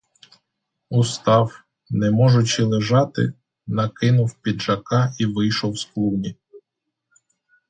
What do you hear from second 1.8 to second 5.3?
не можучи лежати, накинув піджака і